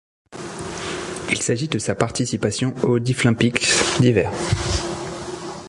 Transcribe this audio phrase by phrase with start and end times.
[1.29, 3.67] Il s'agit de sa participation aux Deaflympics
[3.99, 4.31] d'hiver.